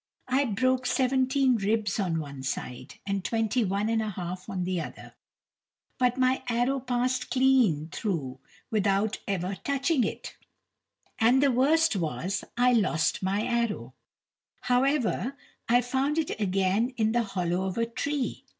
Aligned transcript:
I 0.29 0.45
broke 0.45 0.87
seventeen 0.87 1.57
ribs 1.57 1.99
on 1.99 2.17
one 2.19 2.41
side, 2.41 2.95
and 3.05 3.23
twenty 3.23 3.63
one 3.63 3.87
and 3.87 4.01
a 4.01 4.09
half 4.09 4.49
on 4.49 4.63
the 4.63 4.81
other; 4.81 5.13
but 5.99 6.17
my 6.17 6.41
arrow 6.49 6.79
passed 6.79 7.29
clean 7.29 7.87
through 7.91 8.39
without 8.71 9.19
ever 9.27 9.55
touching 9.63 10.03
it, 10.03 10.37
and 11.19 11.43
the 11.43 11.51
worst 11.51 11.95
was 11.95 12.43
I 12.57 12.73
lost 12.73 13.21
my 13.21 13.43
arrow: 13.45 13.93
however, 14.61 15.37
I 15.69 15.81
found 15.81 16.17
it 16.17 16.31
again 16.41 16.95
in 16.97 17.11
the 17.11 17.21
hollow 17.21 17.67
of 17.67 17.77
a 17.77 17.85
tree. 17.85 18.43